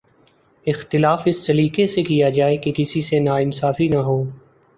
اختلاف 0.67 1.21
اس 1.25 1.45
سلیقے 1.45 1.87
سے 1.87 2.03
کیا 2.03 2.29
جائے 2.29 2.57
کہ 2.57 2.71
کسی 2.75 3.01
سے 3.01 3.19
ناانصافی 3.19 3.87
نہ 3.87 4.01
ہو۔ 4.01 4.21